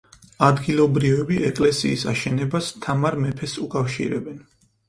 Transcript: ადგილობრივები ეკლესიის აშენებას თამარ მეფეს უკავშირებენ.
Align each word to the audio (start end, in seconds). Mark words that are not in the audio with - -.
ადგილობრივები 0.45 1.37
ეკლესიის 1.49 2.07
აშენებას 2.13 2.71
თამარ 2.87 3.19
მეფეს 3.27 3.57
უკავშირებენ. 3.67 4.43